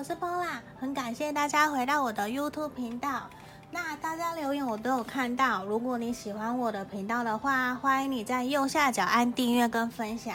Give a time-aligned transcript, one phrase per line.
[0.00, 3.28] 我是 Paula，很感谢大家回到我的 YouTube 频道。
[3.70, 10.34] 那大家留言我都有看到，如果你喜欢我的频道的话，欢迎你在右下角按订阅跟分享。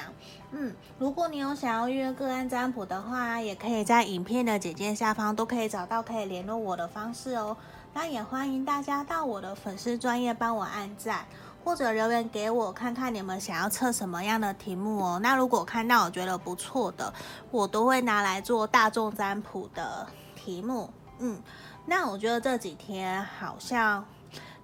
[0.51, 7.57] 嗯，如果你有想要约个案占卜的话，也可以在影片的简介下方都可以找到可以联络我的方式哦。
[7.91, 11.25] 那也欢迎大家到我的粉丝专业帮我按赞，
[11.65, 15.19] 或者留言给我看看你们想要测什么样的题目哦。
[15.21, 17.11] 那如果看到我觉得不错的，
[17.51, 20.89] 我都会拿来做大众占卜的题目。
[21.19, 21.41] 嗯。
[21.87, 24.03] 那我觉得这几天好像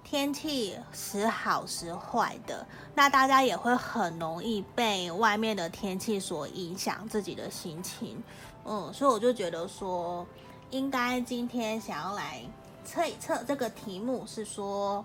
[0.02, 8.20] 天气时好时坏的，那大家也会很容易被外面的天气所影响自己的心情，
[8.64, 10.26] 嗯，所以我就觉得说，
[10.70, 12.42] 应该今天想要来
[12.84, 15.04] 测一测这个题目，是说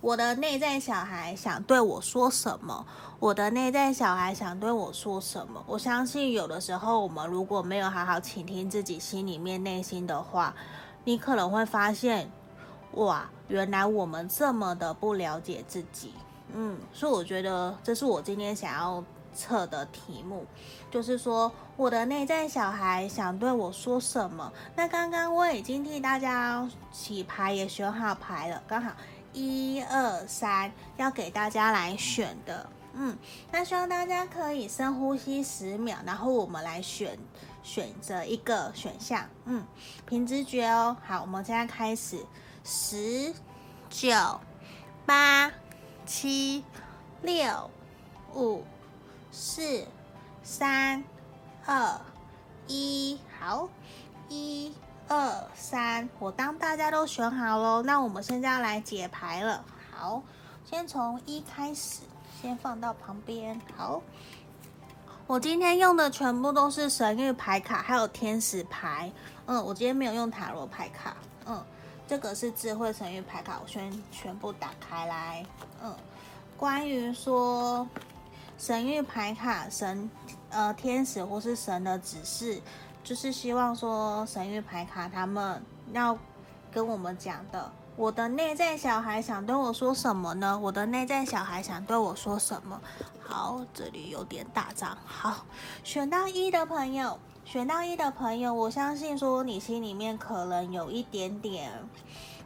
[0.00, 2.86] 我的内在小孩想对我说什么？
[3.18, 5.62] 我的内在小孩想对我说什么？
[5.66, 10.54] 我相信有的时候我们如果没有好好倾听自己心里面内心的话。
[11.02, 12.30] 你可能会发现，
[12.92, 16.12] 哇，原来我们这么的不了解自己，
[16.52, 19.02] 嗯，所以我觉得这是我今天想要
[19.34, 20.44] 测的题目，
[20.90, 24.52] 就是说我的内在小孩想对我说什么。
[24.76, 28.92] 那刚刚我已经替大家洗牌，也选好牌了，刚好
[29.32, 33.16] 一二三要给大家来选的，嗯，
[33.50, 37.18] 那希望大家可以深呼吸十秒，然后我们来选。
[37.62, 39.62] 选择一个选项，嗯，
[40.06, 40.96] 凭直觉哦。
[41.06, 42.24] 好，我们现在开始，
[42.64, 43.34] 十、
[43.90, 44.10] 九、
[45.04, 45.52] 八、
[46.06, 46.64] 七、
[47.20, 47.70] 六、
[48.34, 48.64] 五、
[49.30, 49.86] 四、
[50.42, 51.04] 三、
[51.66, 52.00] 二、
[52.66, 53.20] 一。
[53.38, 53.68] 好，
[54.30, 54.74] 一、
[55.10, 56.08] 二、三。
[56.20, 59.64] 我当大家都选好喽，那我们现在要来解牌了。
[59.90, 60.22] 好，
[60.64, 62.02] 先从一开始，
[62.40, 63.60] 先放到旁边。
[63.76, 64.00] 好。
[65.26, 69.10] 我今天用的全部都是神諭牌卡，还有天使牌。
[69.46, 71.16] 嗯，我今天没有用塔罗牌卡。
[71.44, 71.60] 嗯，
[72.06, 75.44] 这个是智慧神諭牌卡，我先全部打开来。
[75.82, 75.92] 嗯，
[76.56, 77.88] 关于说
[78.58, 80.08] 神諭牌卡，神
[80.50, 82.60] 呃天使或是神的指示，
[83.02, 85.62] 就是希望说神域牌卡他们
[85.92, 86.16] 要
[86.72, 87.72] 跟我们讲的。
[87.96, 90.58] 我的内在小孩想对我说什么呢？
[90.58, 92.80] 我的内在小孩想对我说什么？
[93.20, 94.96] 好，这里有点大张。
[95.04, 95.44] 好，
[95.84, 101.72] 选到一的朋友，选到一的朋友，我相信说你心里面可能有一点点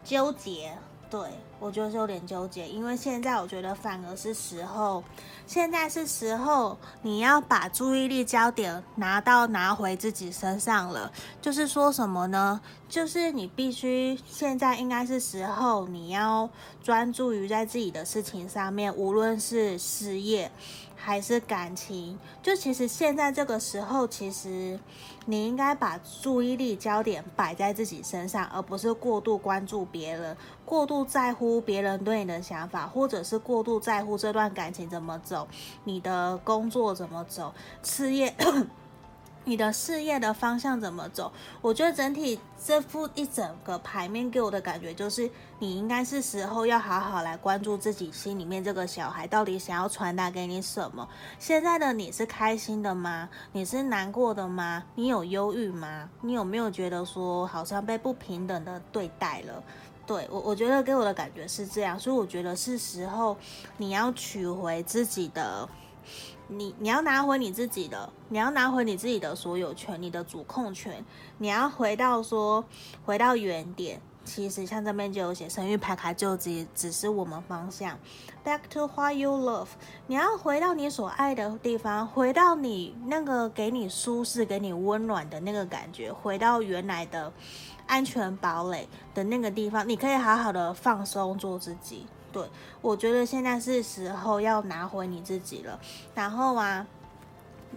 [0.02, 0.76] 纠结。
[1.10, 1.20] 对，
[1.60, 5.04] 我就是有点纠结，因为现在我觉得反而是时候，
[5.46, 11.12] 现在是时候你要把注意力焦点拿到拿回自己身上了。
[11.40, 12.60] 就是说什么呢？
[12.88, 16.48] 就是你必须现在应该是时候，你要
[16.82, 20.50] 专注于在自己的事情上面，无论是事业。
[21.04, 24.80] 还是感情，就其实现在这个时候，其实
[25.26, 35.46] 你应该把注意力焦点摆在自己身上，而不是过度关注别人，过度在乎别人对你的想法，或者是过度在乎这段感情怎么走，
[35.84, 38.34] 你的工作怎么走，事业。
[39.44, 41.30] 你的事业的方向怎么走？
[41.60, 51.06] 我觉得整体这副一整个牌面给我的感觉就是，你应该是时候要好好来关注自己心里面这个小孩到底想要传达给你什么。
[51.38, 53.28] 现在的你是开心的吗？
[53.52, 54.82] 你是难过的吗？
[54.94, 56.08] 你有忧郁吗？
[56.22, 59.62] 你有没有觉得说好像被不平等的对待了？
[60.06, 63.36] 对，我，我觉得给我的感觉是这样，所以我觉得是时候
[63.76, 65.68] 你要取回自己的。
[66.48, 71.04] 你你要拿回你自己的，你要拿回你自己的所有权，你的主控权。
[71.38, 72.64] 你要回到说，
[73.04, 74.00] 回到原点。
[74.24, 77.98] 其实像这边就有写，生育牌卡就只只是我们方向。
[78.42, 79.68] Back to what you love。
[80.06, 87.30] 你要回到你所爱的地方，回到你那个给你舒适、给你温暖的那个感觉，回到原来的
[87.86, 92.06] 安全堡垒的那个地方，你可以好好的放松，做自己。
[92.34, 92.50] 对，
[92.80, 95.78] 我觉得现在是时候要拿回你自己了。
[96.16, 96.84] 然后啊，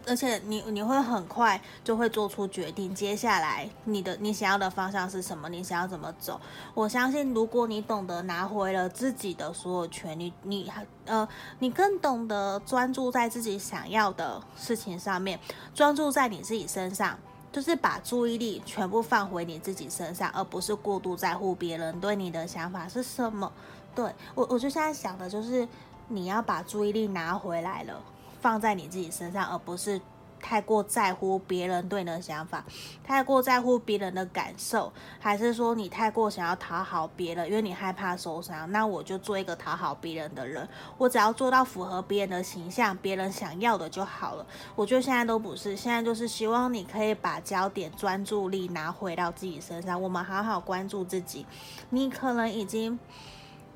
[0.07, 5.47] 而且你你会很快就会做出决定，接下来你的你想要的方向是什么？
[5.49, 6.41] 你想要怎么走？
[6.73, 10.71] 我相信，如果你懂得拿回了自己的所有权，你你
[11.05, 11.27] 呃，
[11.59, 15.39] 你更懂得专注在自己想要的事情上面，
[15.75, 17.19] 专注在你自己身上，
[17.51, 23.51] 就是把注意力全部放回你自己身上，而不是过度在乎别人对你的想法是什么。
[23.97, 25.67] 对，我，我就现在想的就是，
[26.07, 27.99] 你要把注意力拿回来了，
[28.39, 29.99] 放在你自己身上，而不是
[30.39, 32.63] 太过在乎别人对你的想法，
[33.03, 38.71] 太过在乎别人的感受，还是说你太过想要讨好别人，因为你害怕受伤？
[38.71, 44.45] 那我就做一个讨好别人的人，我只要做到符合别人的形象，别人想要的就好了。
[44.75, 51.47] 我觉得现在都不是，现在就是希望你可以把焦点、专注力拿回到自己身上，我们好好关注自己。
[51.89, 52.99] 你可能已经。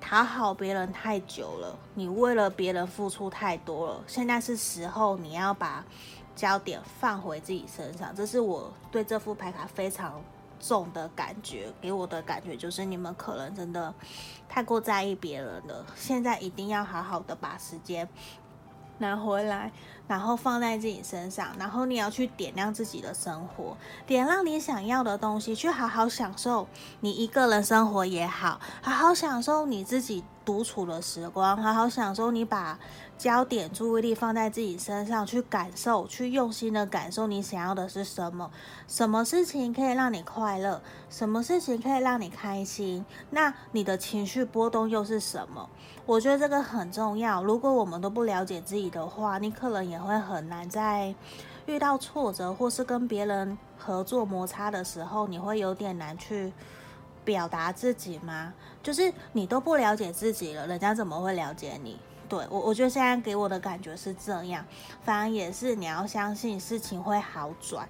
[0.01, 4.03] 讨好别人太久了，你为了别人付出太多了。
[4.07, 5.85] 现在是时候，你要把
[6.35, 8.13] 焦点放回自己身上。
[8.13, 10.21] 这是我对这副牌卡非常
[10.59, 13.93] 重的感觉，给我的感觉就是你们可能真的
[14.49, 15.85] 太过在意别人了。
[15.95, 18.07] 现在一定要好好的把时间
[19.01, 19.73] 拿回来。
[20.07, 26.67] 然后放在自己身上，然后你要去点亮自己的生活，点亮你想要的东西，去好好享受
[26.99, 32.77] 你一个人生活也好，好好享受你自己独处的时光，好好享受你把
[33.17, 38.51] 焦点、注意力放在自己身上，去感受，去用心的感受你想要的是什么，
[38.89, 45.69] 什么事情可以让你快乐，什么事情可以让你开心，那你的情绪波动又是什么？
[46.11, 47.41] 我觉得这个很重要。
[47.41, 51.15] 如果我们都不了解自己的话，你可能也会很难在
[51.65, 56.51] 遇到挫折或是跟别人合作摩擦的时候，你会有点难去
[57.23, 58.53] 表达自己吗？
[58.83, 61.97] 就是你都不了解自己了，人家怎么会了解你？
[62.27, 64.65] 对，我，我觉得现在给我的感觉是这样。
[65.03, 67.87] 反而也是你要相信事情会好转。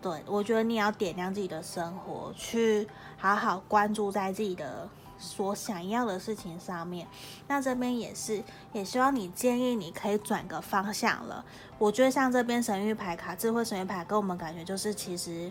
[0.00, 2.86] 对，我觉得你要点亮自己的生活，去
[3.18, 4.88] 好好关注在自己的。
[5.18, 7.06] 所想要的事情上面，
[7.48, 8.42] 那这边也是，
[8.72, 11.44] 也希望你建议你可以转个方向了。
[11.78, 15.50] 我觉得像这边神諭牌卡、智慧神諭牌，给我们感觉就是，其实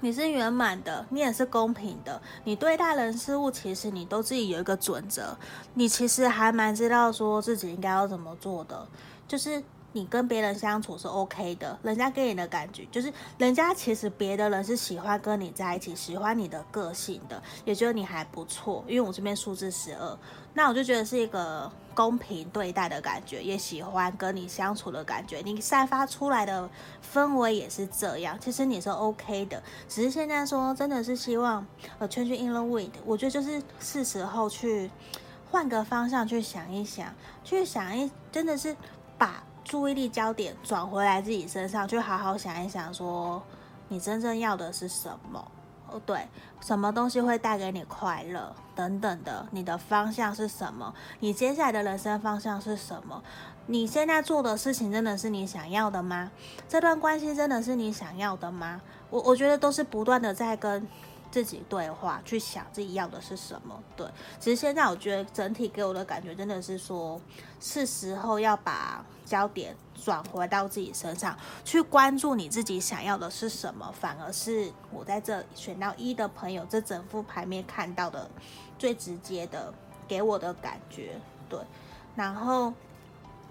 [0.00, 5.36] 你是圆满的，你也是公平的，你对待人事物，其实你都自己有一个准则，
[5.74, 8.86] 你其实还蛮知道说自己应该要怎么做的，
[9.26, 9.62] 就是。
[9.98, 18.84] 你跟别人相处是 OK 的，人家给你的感觉就是，人家其实别的人是喜欢跟你在一起，喜欢你的个性的，也觉得你还不错。
[18.86, 20.16] 因为我这边数字十二，
[20.54, 25.40] 那我就觉得是一个公平对待的感觉，也喜欢跟你相处的感觉。
[25.44, 26.70] 你散发出来的
[27.12, 29.60] 氛围也是这样，其实你是 OK 的。
[29.88, 31.66] 只是现在说真的是希望
[31.98, 34.88] 呃吹吹 in the wind，我觉得就是是时候去
[35.50, 37.12] 换个方向去想一想，
[37.42, 38.76] 去想一，真的是
[39.18, 39.42] 把。
[39.68, 43.42] 注意力焦点转回来自己身上，去好好想一想，说
[43.88, 45.46] 你真正要的是什么？
[45.90, 46.26] 哦，对，
[46.62, 49.46] 什么东西会带给你快乐等等的？
[49.50, 50.94] 你的方向是什么？
[51.20, 53.22] 你接下来的人生方向是什么？
[53.66, 56.30] 你现在做的事情真的是你想要的吗？
[56.66, 58.80] 这段关系真的是你想要的吗？
[59.10, 60.88] 我我觉得都是不断的在跟。
[61.30, 63.82] 自己对话，去想自己要的是什么。
[63.96, 64.06] 对，
[64.38, 67.20] 其实现在我觉得整体给我的感觉真的是说，
[67.60, 73.92] 是时候要把焦点转回到自己身上，去关注你自己想要的是什么。
[73.92, 78.30] 反而是我在这选到一的朋友，这整副牌面看到的
[78.78, 79.72] 最直接的
[80.06, 81.20] 给我的感觉。
[81.48, 81.58] 对，
[82.14, 82.72] 然后。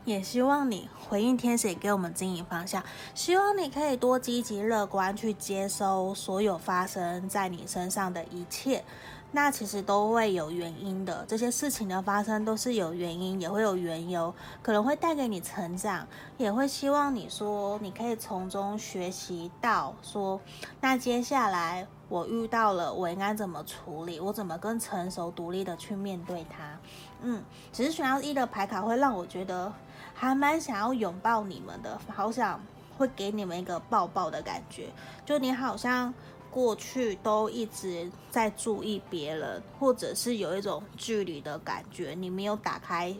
[0.07, 2.81] 也希望你回应天使给我们指引方向，
[3.13, 8.85] 希望你可以多积极乐观去接收所有发生在你身上的一切，
[9.33, 16.07] 那其实都会有原因的，这些事情的发生都是有原因，也会有缘由，可能会带给你成长，
[16.37, 20.39] 也会希望你说你可以从中学习到说，
[20.79, 26.79] 那接下来我遇到了，我应该怎么处理，我怎么更成熟独立的去面对它，
[27.23, 27.43] 嗯，
[27.73, 29.73] 只是选到一的牌卡会让我觉得。
[30.19, 32.59] 还蛮想要拥抱你们的，好想
[32.97, 34.87] 会给你们一个抱抱的感觉。
[35.23, 36.11] 就你好像
[36.49, 43.15] 过去都一直在注意别人，或者是有一种距离的感觉，你没有打开，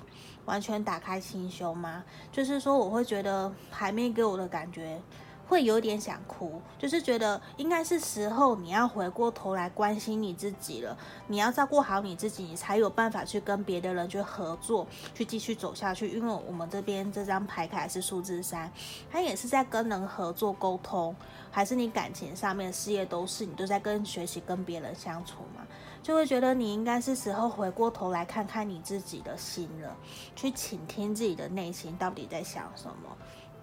[0.45, 2.03] 完全打开心胸吗？
[2.31, 4.99] 就是说，我会觉得牌面给我的感觉。
[5.47, 10.97] 会有点想哭，就是觉得应该是时候你要回过头来关心你自己了。
[11.27, 14.85] 你要照顾好你自己，你才有办法去跟别的人去合作，
[15.15, 16.09] 去继续走下去。
[16.09, 18.71] 因为我们这边这张牌卡是数字三，
[19.09, 21.15] 它也是在跟人合作沟通，
[21.49, 25.65] 还是你感情上面、事业都是你都在跟学习跟别人相处嘛，
[26.03, 29.95] 就会觉得你应该是时候回过头来看看你自己的心了，
[30.35, 33.17] 去倾听自己的内心到底在想什么。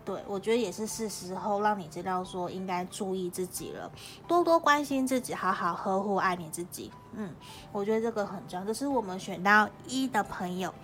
[0.05, 3.91] 对，我觉得也是是时候让你知道说应该注意自己了，
[4.29, 6.93] 多多关心自己，好好呵护爱你自己。
[7.15, 7.35] 嗯，
[7.73, 8.67] 我觉得这个很重要。
[8.67, 10.75] 这是我们选到一的朋友，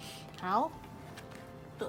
[0.40, 0.70] 好，
[1.78, 1.86] 对，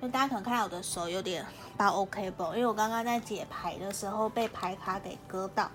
[0.00, 1.44] 因为大家可能看到我的手有点
[1.76, 2.42] 包 OK 不？
[2.44, 5.70] 因为我刚刚在解牌的时候被牌卡给割到。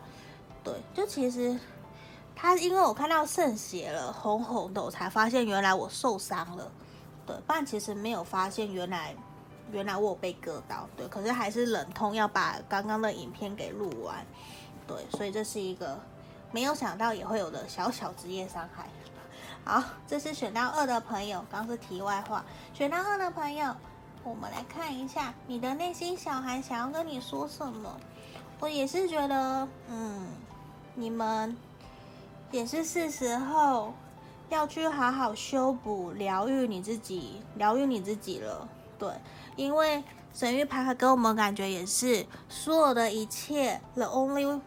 [0.64, 1.60] 对，就其实
[2.36, 6.72] 他因为我看到渗血了，红红的，我才发现原来我受伤了。
[7.24, 9.16] 对，不然其实没有发现原来。
[9.72, 14.26] 原来我有被割到，对，可是还是忍痛要把刚刚的影片给录完，
[14.88, 16.00] 对，所以这是一个
[16.52, 18.88] 没有想到也会有的小小职业伤害。
[19.66, 22.46] 好，这是选到二的朋友，刚是题外话。
[22.74, 23.76] 选到二的朋友，
[24.24, 28.00] 我们来看一下你的内心小孩想要跟你说什么。
[28.62, 30.26] 我也是觉得，嗯，
[30.96, 31.56] 你们
[32.50, 33.94] 也是是时候
[34.48, 38.70] 要去好好修补、疗愈你自己、疗愈你自己了。
[38.98, 39.10] 对，
[39.56, 44.60] 因为神域牌卡给我们感觉也是所有的一切，the only。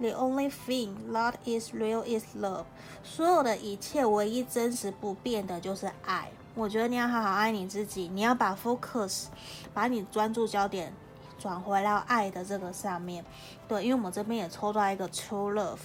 [0.00, 2.64] The only thing that is real is love。
[3.04, 6.32] 所有的一切，唯一真实不变的就是爱。
[6.56, 9.26] 我觉得你要好好爱你自己，你要把 focus，
[9.72, 10.92] 把你专注焦点
[11.38, 13.24] 转回到爱的这个上面。
[13.68, 15.78] 对，因为我们这边也抽到一个 true love，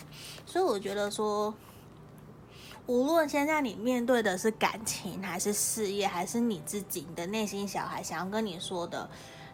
[0.48, 1.54] 所以我觉得说，
[2.88, 9.10] 无论现在你面对的是感情，还是事业，还是你自己，你的内心小孩想要跟你说的，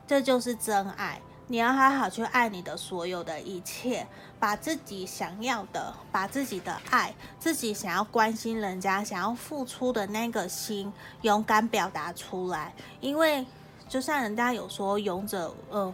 [0.08, 1.20] 这就是真爱。
[1.48, 4.08] 你要好好去爱你的所有的一切，
[4.40, 12.74] 把自己想要的，把自己的爱，自己想要关心人家、想要付出的那个心，勇敢表达出来。
[13.02, 13.46] 因为
[13.90, 15.94] 就像人家有说，勇者，呃，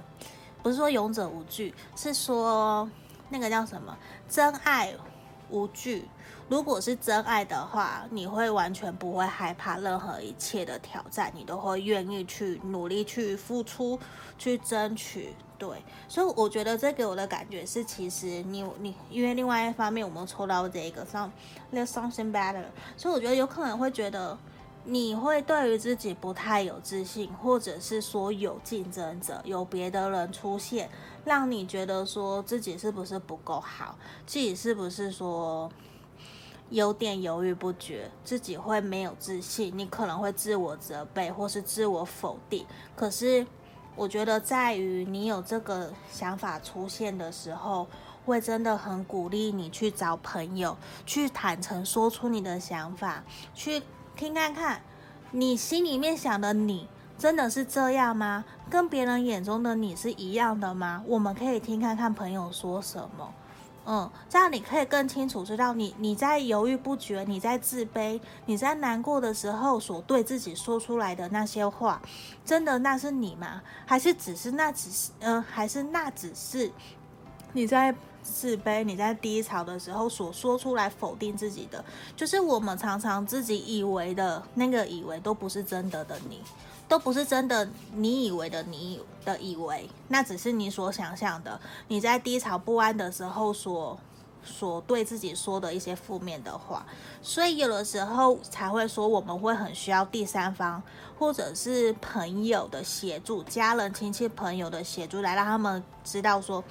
[0.61, 2.87] 不是说勇者无惧，是说
[3.29, 3.97] 那个叫什么，
[4.29, 4.93] 真爱
[5.49, 6.07] 无惧。
[6.47, 13.99] 如果是真爱的话，你会完全不会害怕任何一切的挑战，你都会愿意去努力去付出，
[14.37, 15.35] 去争取。
[15.59, 21.31] 对，所以我觉得这给我的感觉是，其实你你因为另外一方面，我们抽到这个上
[21.73, 22.63] there's something better，
[22.95, 24.37] 所以我觉得有可能会觉得
[24.89, 30.89] 你会对于自己不太有自信，或者是说有竞争者，有别的人出现，
[31.23, 35.71] 让你觉得说自己是不是不够好，自己是不是说。
[36.71, 42.63] 有点犹豫不决，自己会没有自信，你可能会自我责备或是自我否定。
[42.95, 43.47] 可是，
[43.95, 47.87] 我觉得在于你有这个想法出现的时候，
[48.23, 50.77] 会真的很鼓励你去找朋友，
[51.07, 53.23] 去坦诚说出你的想法，
[53.55, 53.81] 去
[54.19, 54.81] 听看看，
[55.31, 58.43] 你心里面想的你真的是这样吗？
[58.69, 61.01] 跟别人眼中的你是一样的吗？
[61.07, 63.33] 我们可以听看看朋友说什么。
[63.85, 72.01] 嗯，这样你可以更清楚知道你你在犹豫不决，你在自卑，你在难过的时候所对自己说出来的那些话，
[72.43, 73.61] 真的那是你吗？
[73.85, 76.69] 还是只是那只是嗯，还是那只是
[77.53, 77.95] 你在
[78.29, 81.83] 自卑、你在低潮的时候所说出来否定自己的？
[82.15, 86.41] 就是我们常常自己以为的那个以为都不是真的的你。
[86.87, 91.61] 都不是真的，你以为的，你的以为，那只是你所想象的。
[91.87, 93.95] 你在低潮不安的时候所
[94.43, 96.83] 所对自己说的一些负面的话，
[97.21, 100.81] 所以有的时候才会说我们会很需要第三方
[101.19, 106.63] 或者是朋友的协助，家人、亲戚、朋友的协助，来让他们知道说，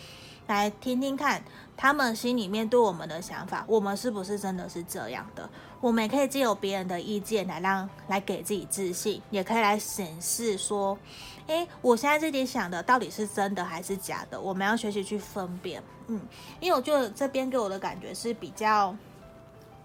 [0.49, 1.41] 来听听看
[1.77, 5.49] 他们心里面对我们的想法，我们是不是真的是这样的？
[5.81, 10.99] 我们也可以借由别人的意见来让来给自己自信，也可以来审视说，
[11.47, 14.41] 诶，我现在自己想的到底是真的还是假的？
[14.41, 16.21] 我们要学习去分辨，嗯，
[16.59, 18.97] 因为我觉得这边给我的感觉是比较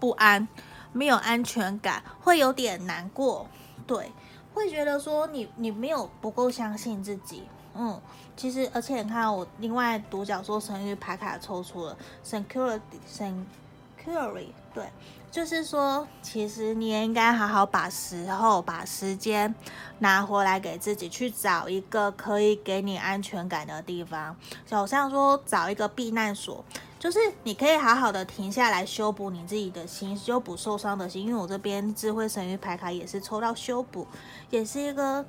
[0.00, 0.48] 不安，
[0.92, 3.46] 没有安全感，会有点难过，
[3.86, 4.10] 对，
[4.52, 7.44] 会觉得说你你没有不够相信自己，
[7.76, 8.00] 嗯，
[8.36, 14.84] 其实而且你看我另外独角兽神諭牌卡抽出了 security，security，对。
[15.30, 19.52] 就是说，其实你也应该好好把时候、把时间
[19.98, 24.36] 拿回来给自己，去找一个可以给你安全感的地方。
[24.64, 26.64] 就好像说，找一个避难所，
[27.00, 31.26] 就是你可以好好的停下来，修补你自己的心，修补受伤的心。
[31.26, 34.06] 因为我这边智慧神諭牌卡也是抽到修补，
[34.50, 35.26] 也是一个，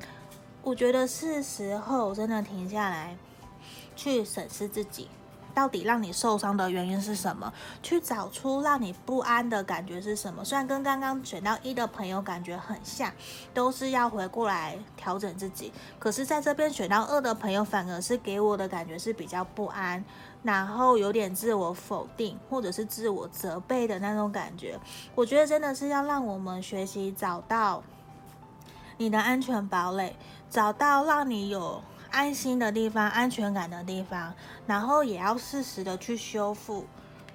[0.65, 3.15] 我觉得是时候真的停下来，
[3.95, 5.07] 去审视自己。
[5.53, 7.53] 到底让你受伤的原因是什么？
[7.83, 10.43] 去找出让你不安的感觉是什么？
[10.43, 13.13] 虽然跟刚刚选到一的朋友感觉很像，
[13.53, 15.71] 都是要回过来调整自己。
[15.99, 20.03] 可是在这边选到二的朋友，反而是给我的感觉是比较不安，
[20.41, 24.79] 然后有点自我否定或者是自我责备的那种感觉。
[25.13, 27.81] 我觉得真的是要让我们学习找到
[28.97, 30.17] 你的安全堡垒，
[30.49, 31.81] 找到让你有。
[32.11, 34.33] 安心的地方，安全感的地方，
[34.65, 36.85] 然后也要适时的去修复。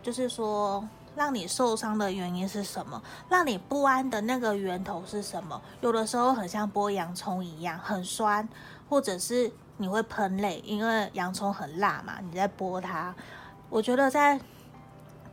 [0.02, 0.82] 就是说，
[1.14, 3.02] 让你受伤的原因是什么？
[3.28, 5.60] 让你不安的那个源头是什么？
[5.82, 8.48] 有的时候很像剥洋葱一样，很酸，
[8.88, 13.14] 或者是你会喷泪，因为洋葱很辣嘛，你在剥它。
[13.68, 14.40] 我觉得在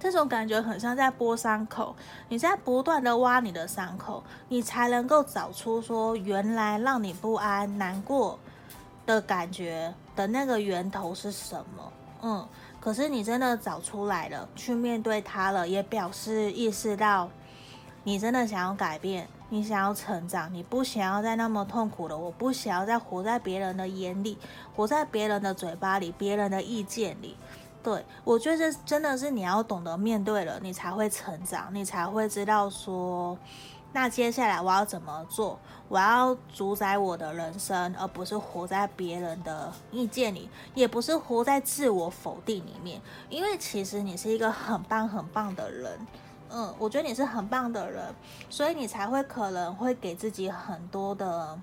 [0.09, 1.95] 这种感觉很像在剥伤口，
[2.29, 8.39] 你在不断的挖你的伤口，你才能够找出说，原来让你不安、难过。
[9.05, 11.93] 的感觉的那个源头是什么？
[12.21, 12.47] 嗯，
[12.81, 17.29] 可是你真的找出来了，去面对它了，也表示意识到
[18.03, 22.17] 你真的想要改变，你想要成长，你不想要再那么痛苦了。
[22.17, 24.37] 我不想要再活在别人的眼里，
[24.75, 27.37] 活在别人的嘴巴里，别人的意见里。
[27.87, 33.37] 对，我觉得真的是你要懂得面对了，你才会成长，你才会知道说，
[33.93, 35.57] 那接下来我要怎么做？
[35.87, 43.01] 我要主宰我的人生，而不是活在别人的意见里，也不是活在自我否定里面。
[43.29, 45.97] 因为其实你是一个很棒很棒的人，
[46.49, 48.13] 嗯，我觉得你是很棒的人，
[48.49, 51.57] 所以你才会可能会给自己很多的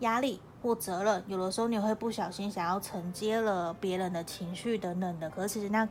[0.00, 0.40] 压力。
[0.66, 5.88] 或责任，有的时候你会不小心想要承接了别人的情绪等等的，可是其实那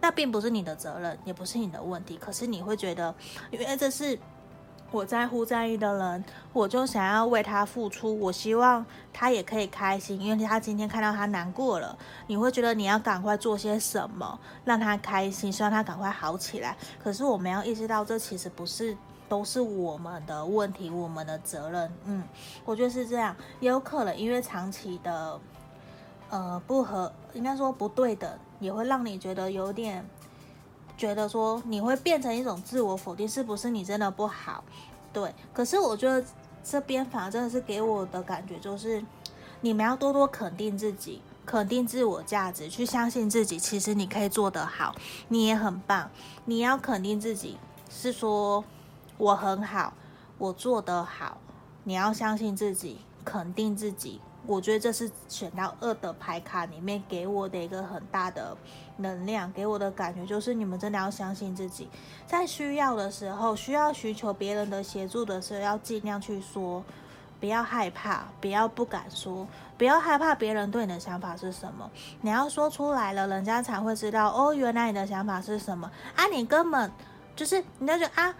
[0.00, 2.16] 那并不是你的责任，也不是你的问题。
[2.16, 3.14] 可是你会觉得，
[3.50, 4.18] 因为这是
[4.90, 11.94] 我在乎在意的人，我就想要为他付出，我希望他也可以开心，因为他今天看到他难过了，
[12.26, 16.74] 你会觉得你要赶快做些什么让他开心，希望他赶快好起来。
[16.98, 18.96] 可是我们要意识到，这其实不是。
[19.28, 21.92] 都是我们的问题，我们的责任。
[22.04, 22.22] 嗯，
[22.64, 25.40] 我觉得是这样，也有可能因为长期的
[26.28, 30.04] 呃不合，应该说不对等，也会让你觉得有点
[30.96, 34.62] 觉得说你会变成一种自我否定，是不是你真的不好？
[35.12, 36.24] 对，可是我觉得
[36.62, 39.04] 这边反而真的是给我的感觉就是，
[39.62, 44.94] 你们要多多肯定自己，肯定自我价值，去相信自己，其实你可以做得好，
[45.28, 46.10] 你也很棒。
[46.44, 48.62] 你要肯定自己，是说。
[49.16, 49.92] 我很好，
[50.38, 51.38] 我做得好。
[51.84, 54.20] 你要相信自己，肯定自己。
[54.46, 58.54] 我觉得这是选到二的牌卡里面给我的一个很大的
[58.98, 61.88] 能量，给我的感觉就是你们真的要相信自己，
[62.26, 66.84] 在需要的时候，需要寻求别人的协助的时候，要尽量去说，
[67.40, 69.46] 不要害怕，不要不敢说，
[69.78, 71.90] 不要害怕别人对你的想法是什么。
[72.20, 76.26] 你要说出来了，人家才会知道哦，原来你的想法是什么啊！
[76.26, 76.92] 你根本
[77.34, 78.34] 就是你那就啊。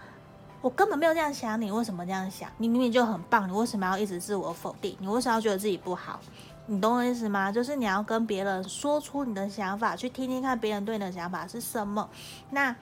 [0.65, 2.49] 我根本没有这样想你，为什么这样想？
[2.57, 4.97] 你明明就很棒，你为什么要一直自我否定？
[4.99, 6.19] 你为什么要觉得自己不好？
[6.65, 7.51] 你懂我意思吗？
[7.51, 12.09] 就是你要跟别人说出你的想法，去听听看别人对你的想法是什么。
[12.49, 12.75] 那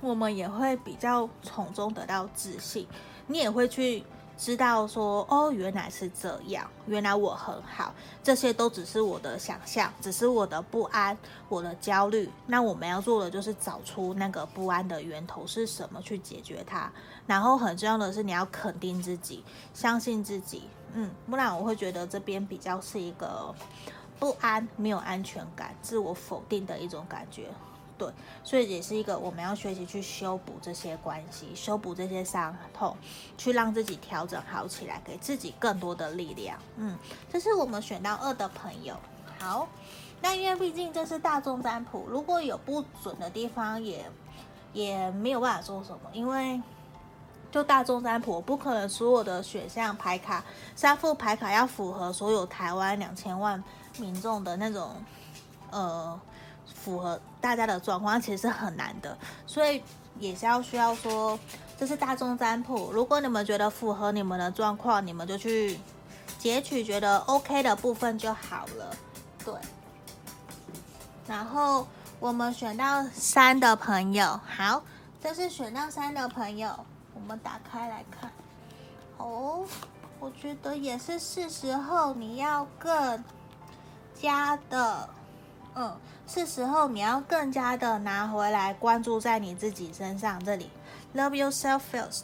[0.00, 2.86] 我们也会比较从中得到自信，
[3.26, 4.04] 你也会去。
[4.40, 11.14] 知道说哦，原来是这样，原来我很好，这些都只是我的想象，只是我的不安，
[11.50, 12.26] 我的焦虑。
[12.46, 16.90] 那我们要做的就是找出那个不安的源头是什么，去解决它。
[17.26, 20.62] 然后很重要的是，你要肯定自己，相信自己，
[20.94, 23.54] 嗯，不然我会觉得这边比较是一个
[24.18, 27.50] 不安、没有安全感、自我否定的一种感觉。
[28.00, 28.10] 对，
[28.42, 32.96] 所以也是一个我们要学习去修补这些关系，修补这些伤痛，
[33.36, 36.58] 去让自己调整好起来，给自己更多的力量。
[36.76, 36.96] 嗯，
[37.30, 38.96] 这是我们选到二的朋友。
[39.38, 39.68] 好，
[40.22, 44.10] 那因为毕竟这是大众占卜，如果有不准的地方也，
[44.72, 46.58] 也没有办法说什么，因为
[47.50, 50.42] 就大众占卜，不可能所有的选项牌卡
[50.74, 53.62] 三副牌卡要符合所有台湾两千万
[53.98, 54.96] 民众的那种，
[55.70, 56.18] 呃。
[56.74, 59.82] 符合大家的状况其实是很难的，所以
[60.18, 61.38] 也是要需要说，
[61.78, 62.90] 这是大众占卜。
[62.92, 65.78] 如果你们觉得符合你们的状况，你们就去
[66.38, 68.96] 截取觉得 OK 的部分就好了。
[69.44, 69.54] 对。
[71.26, 71.86] 然后
[72.18, 74.82] 我们选到三的朋友，好，
[75.22, 76.74] 这是选到三的朋友，
[77.14, 78.30] 我们打开来看。
[79.18, 79.64] 哦，
[80.18, 83.22] 我觉得也是是时候你要更
[84.14, 85.08] 加的。
[85.74, 90.42] 嗯，是时候你要更加的拿回来关注在你自己身上。
[90.44, 90.70] 这里
[91.14, 92.22] ，Love yourself first.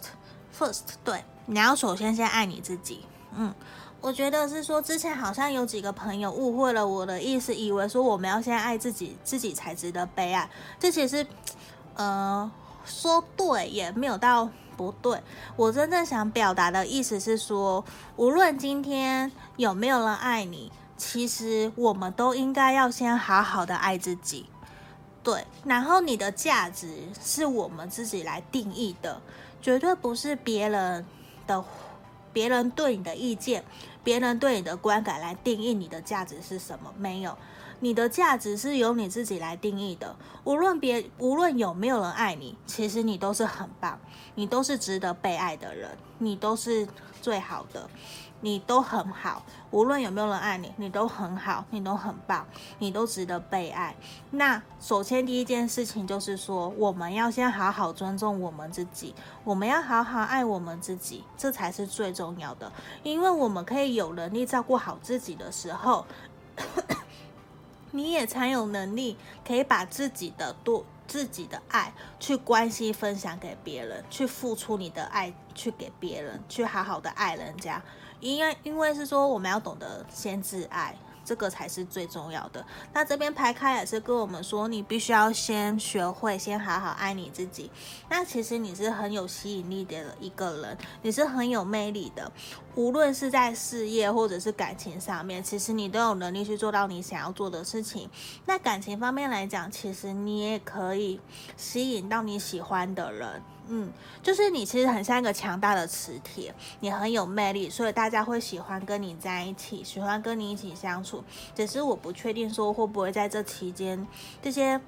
[0.58, 3.04] First，对，你要首先先爱你自己。
[3.36, 3.54] 嗯，
[4.00, 10.48] 我觉得是说，之前好像有几个朋友误会了我的意思，以为说我们要先爱自己，自己才值得被爱。
[10.80, 11.26] 这其实，
[11.94, 12.50] 呃，
[12.84, 15.22] 说对也没有到不对。
[15.56, 17.84] 我真正想表达的意思是说，
[18.16, 20.72] 无论今天有没有人爱你。
[20.96, 24.46] 其实我们都应该要先好好的爱自己，
[25.22, 25.44] 对。
[25.64, 29.20] 然后你的价值是我们自己来定义的，
[29.60, 31.04] 绝对不是别人
[31.46, 31.62] 的、
[32.32, 33.64] 别人对你的意见、
[34.02, 36.92] 别人对你的观感来定义你的价值是什么。
[36.96, 37.36] 没有，
[37.80, 40.16] 你的价值是由你自己来定义的。
[40.44, 43.98] 无论别无论有没有人爱你，其实你都是很棒，
[44.34, 46.86] 你都是值得被爱的人，你都是
[47.20, 47.90] 最好的。
[48.46, 52.46] 你都很好，无论有没有人爱你，你都很好，你都很棒，
[52.78, 53.96] 你都值得被爱。
[54.30, 62.70] 那首先第一件事情就是说，我们要先好好尊重我们自己，我们要好好爱我们自己，这才是最重要的。
[63.02, 66.06] 因为我们可以有能力照顾好自己的时候，
[67.90, 77.82] 你也才有能力可以把自己的多自己的爱去关系分享给别人，去付出你的爱去给别人，去好好的爱人家。
[78.20, 80.96] 因为因为是说我们要懂得先自爱。
[81.26, 82.64] 这个才是最重要的。
[82.92, 87.68] 那这边排开也是跟我们说，你必须要先学会，先好好爱你自己。
[88.08, 92.30] 那其实你是很有吸引力的一个人，你是很有魅力的。
[92.76, 98.08] 无论是在事业或者是感情上面，其实你都有能力去做到你想要做的事情。
[98.44, 101.20] 那感情方面来讲，其实你也可以
[101.56, 103.42] 吸引到你喜欢的人。
[103.68, 111.24] 嗯，就是你其实很像一个强大的磁铁，你很有魅力，所以大家会喜欢跟你在一起，喜欢跟你一起相处。
[111.54, 114.06] 只是我不确定说会不会在这期间，
[114.40, 114.80] 这些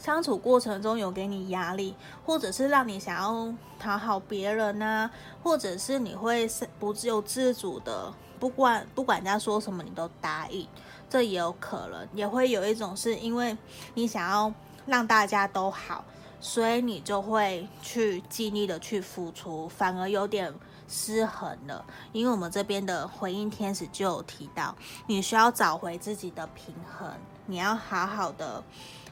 [0.00, 1.94] 相处过程中有给你压力，
[2.24, 5.10] 或者是让你想要讨好别人呢、啊，
[5.42, 10.66] 或者是你会不由自主的，不管不管人家说什么你都答应，
[11.10, 13.56] 这也有可能，也会有一种是因为
[13.92, 14.50] 你想要
[14.86, 16.04] 让大家都好。
[16.40, 20.54] 所以你就会去尽力的去付出，反而有点
[20.88, 21.84] 失衡了。
[22.12, 24.74] 因为我们这边的回应天使就有提到，
[25.06, 27.10] 你需要找回自己的平衡，
[27.46, 28.62] 你要好好的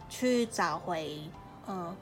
[0.09, 1.21] 去找回，
[1.67, 1.97] 嗯、呃，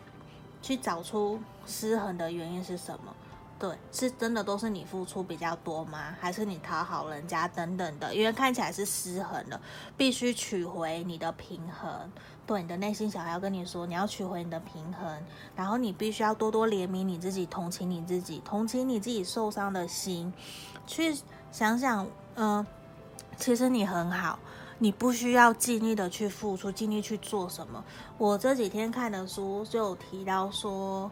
[0.60, 3.14] 去找出失衡的原因是什么？
[3.56, 6.14] 对，是真的都是你付出比较多吗？
[6.20, 8.14] 还是你讨好人家等等的？
[8.14, 9.60] 因为看起来是失衡了，
[9.96, 12.10] 必须取回你的平衡。
[12.46, 15.22] 对，你的内心小孩要跟你说，你要取回你的平衡，
[15.56, 20.30] 然后你必须要多多怜悯你自己，同情你自己，同情你自己受伤的心，
[20.86, 21.16] 去
[21.50, 22.66] 想想，嗯、
[23.38, 24.38] 其实你很好，
[24.78, 27.82] 你不需要尽力的去付出，尽力去做什么。
[28.18, 31.10] 我这几天看的书就有提到说，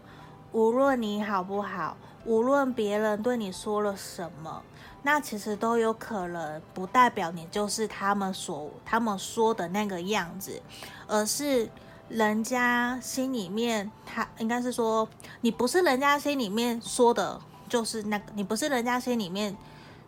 [0.52, 4.62] 无论你好不好，无论别人对你说了什么。
[5.02, 10.62] 那其实都有可能，不代表你就是他们所他们说的那个样子，
[11.08, 11.68] 而是
[12.08, 15.08] 人家心里面，他应该是说，
[15.40, 19.56] 你不是人家心里面说的，就是那个，你不是人家心里面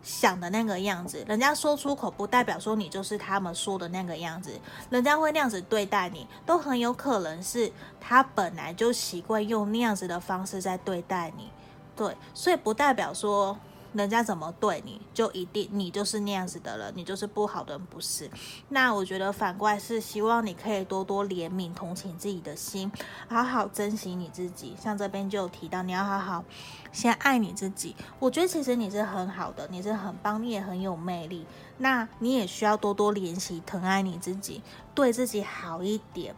[0.04, 1.24] 想的那个样子。
[1.26, 4.52] 人家说出口，不代表说你就是他们说的那个样子。
[4.90, 11.50] 人家会那样子对待你，都很有可能是他本来就习惯用那样子的方式在对待你。
[11.96, 13.58] 对，所以不代表说。
[13.94, 18.28] 人家怎么对你，就一定你就是那样子的人，你就是不好的人，不是？
[18.68, 22.90] 那我觉得反过来是希望你可以多多怜悯、同情自己的心，
[23.28, 24.74] 好好珍惜你自己。
[24.80, 26.44] 像这边就有提到，你要好好
[26.92, 27.94] 先爱你自己。
[28.18, 31.46] 我觉得其实你是很好的，你是很棒，你也很有魅力。
[31.78, 34.60] 那你也需要多多练习疼爱你自己，
[34.94, 36.34] 对自己好一点，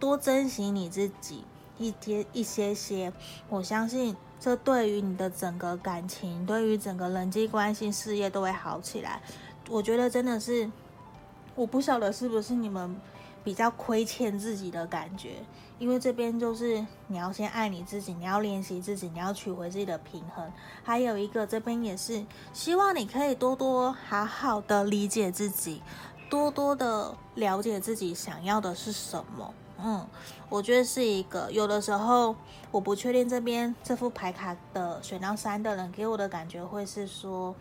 [0.00, 1.44] 多珍惜你自己
[1.76, 3.12] 一些一些些。
[3.50, 4.16] 我相信。
[4.38, 9.20] 这对于你的整个感情，对于整个人际关系、事业都会好起来。
[9.68, 10.70] 我觉得真的是，
[11.54, 12.94] 我不晓得是不是你们
[13.42, 15.42] 比较亏欠自己的感觉，
[15.78, 20.52] 因为这边就是你要先爱你自己，你要练习自己，你要取回自己的平衡。
[20.84, 25.82] 还有一个这边也是希望你可以多多好好的理解自己，
[26.28, 29.52] 多多的了解自己想要的是什么。
[29.78, 30.06] 嗯，
[30.48, 31.50] 我觉得是一个。
[31.52, 32.34] 有的时候
[32.70, 37.54] 我不确定这边这副牌卡的选到三的人给我的感觉会是说，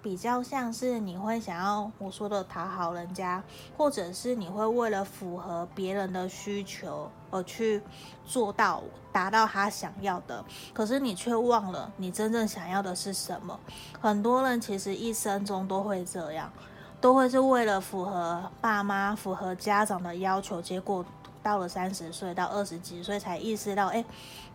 [0.00, 3.42] 比较像是你会想要我说的讨好人家，
[3.76, 7.82] 或者是你会为了符合别人的需求而去
[8.24, 13.58] 做到达到他想要的，可是你却忘了你真正想要的是什么。
[14.00, 16.52] 很多人其实一生中都会这样，
[17.00, 21.04] 都会是为了符合爸妈、符合家长的要求，结果。
[21.46, 24.04] 到了三十岁到二十几岁才意识到，哎，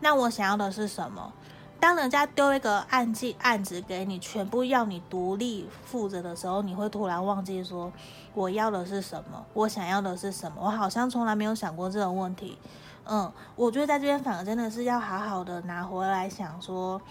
[0.02, 1.32] 那我想要的是什么？
[1.80, 7.90] 当人家丢一个案件案子给你，全部要你独立负责的时候，你会突然忘记说，
[8.34, 9.46] 我要的是什么？
[9.54, 10.58] 我想要的是什么？
[10.66, 12.58] 我好像从来没有想过这种问题。
[13.06, 17.02] 嗯，我觉得在这边反而真的是要好好的拿回来想说，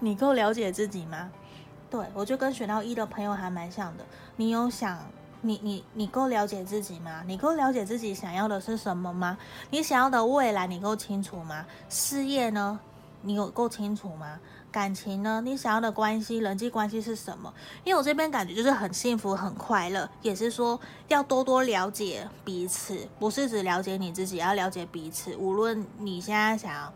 [0.00, 1.30] 你够了解自己吗？
[1.88, 4.04] 对，我就跟选到一的朋友还蛮像的，
[4.36, 4.98] 你有想。
[5.40, 7.22] 你你你够了解自己吗？
[7.26, 9.38] 你够了解自己想要的是什么吗？
[9.70, 11.64] 你想要的未来你够清楚吗？
[11.88, 12.80] 事业呢？
[13.22, 14.38] 你有够清楚吗？
[14.70, 15.40] 感情呢？
[15.44, 17.52] 你想要的关系、人际关系是什么？
[17.82, 25.34] 因为我这边感觉就是很幸福、很快乐，也是说要多多了解彼此，不是只了解你自己，要了解彼此。
[25.36, 26.92] 无论你现在想要，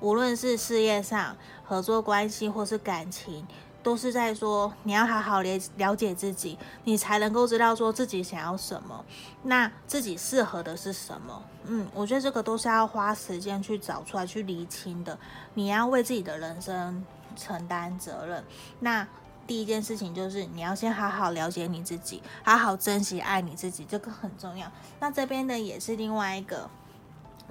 [0.00, 3.46] 无论是事业上、合作关系或是感情。
[3.86, 9.04] 都是在说，你要好好了了解自己，你才能够知道说自己想要什么，
[9.44, 11.40] 那自己适合的是什么。
[11.66, 15.16] 嗯，我觉得这个都是要花时间去找出来、去厘清的。
[15.54, 18.44] 你要为自己的人生承担责任。
[18.80, 19.06] 那
[19.46, 24.68] 第一件事情就是你要先好好了解你自己，好好珍惜爱你自己，这个很重要。
[24.98, 26.68] 那这边呢也是另外一个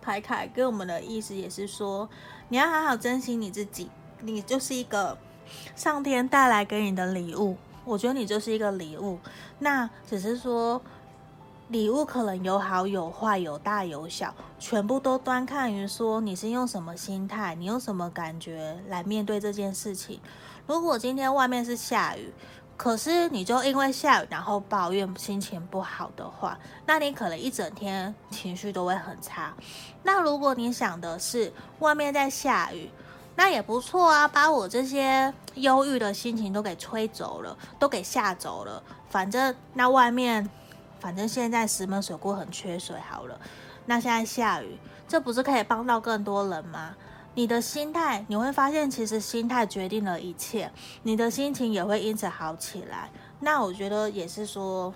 [0.02, 2.10] 牌卡给我们的意思，也是说
[2.50, 5.18] 你要好好珍惜你自己，你就是一个
[5.76, 7.58] 上天带来给你的礼物。
[7.84, 9.20] 我觉得你就是一个礼物，
[9.60, 10.82] 那只是说
[11.68, 20.20] 礼物可能有好有坏，有大有小，全部都端看于说你是用什么心态，你用什么感觉来面对这件事情。
[20.66, 22.34] 如果今天外面是下雨，
[22.76, 29.54] 可是你就因为下雨然后抱怨心情不好的话，那你可能一整天情绪都会很差。
[30.02, 32.90] 那如果你想的是外面在下雨，
[33.36, 38.82] 那也不错啊，把我这些忧郁的心情都给吹走了，都给吓走了。
[39.10, 40.50] 反正那外面，
[41.00, 43.40] 反正现在石门水库很缺水，好了，
[43.86, 46.96] 那现在下雨，这不是可以帮到更多人吗？
[47.34, 50.72] 你的心态，你会发现其实心态决定了一切，
[51.04, 53.10] 你的心情也会因此好起来。
[53.42, 54.94] 那我觉得也是说。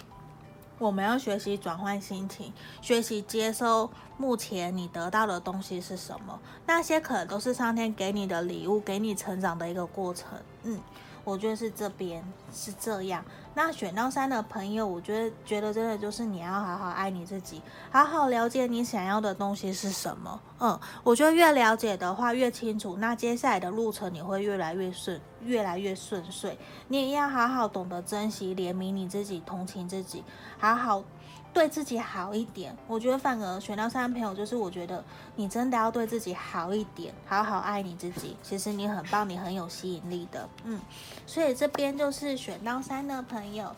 [0.79, 6.39] 我们要学习转换心情，学习接收目前你得到的东西是什么。
[6.65, 10.39] 那些可能都是上天给你的礼物，给你成长的一个过程。
[10.63, 10.79] 嗯。
[11.23, 13.23] 我觉得是这边是这样。
[13.53, 20.39] 那选到三的朋友，我觉得觉得真的就是你要好好爱你自己，好好了解你想要的东西是什么。
[20.59, 26.57] 嗯，我觉得越了解的话越清楚，那接下来的路程你会越来越顺，越来越顺遂。
[26.87, 30.23] 你也要好好懂得珍惜、怜悯你自己、同情自己，
[30.57, 31.03] 好好。
[31.51, 35.03] 对自己好一点，我觉得反而选到三的朋友，就是我觉得
[35.35, 38.37] 你真的要对自己好一点，好好爱你自己。
[38.43, 40.79] 其实你很棒，你很有吸引力的，嗯。
[41.25, 43.75] 所以这边就是选到三的朋友，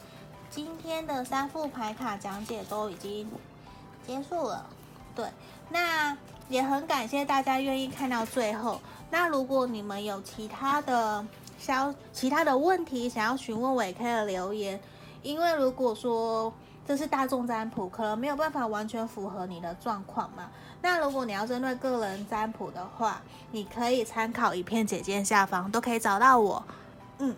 [0.49, 3.31] 今天的三副牌卡讲解都已经
[4.05, 4.65] 结束了。
[5.15, 5.25] 对，
[5.69, 6.15] 那
[6.49, 8.81] 也很感谢大家愿意看到最后。
[9.10, 11.25] 那如果你们有其他的
[11.57, 14.79] 消其他的问题想要询问我，也可以留言，
[15.23, 16.53] 因为如果说。
[16.91, 20.49] 这是大众占卜，可能没有办法完全符合你的状况嘛。
[20.82, 26.62] 那如果你要针对个人占卜的话，你可以参考影片简介下方都可以找到我。
[27.19, 27.34] 嗯，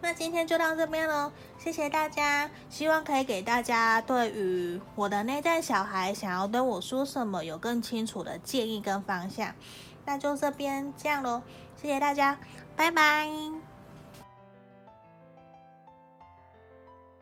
[0.00, 2.48] 那今天就到这边喽，谢谢大家。
[2.70, 9.52] 希望可以给大家对于我的内在小孩想要对我说什么有更清楚的建议跟方向。
[10.04, 11.42] 那就这边这样喽，
[11.82, 12.38] 谢谢大家，
[12.76, 13.28] 拜拜。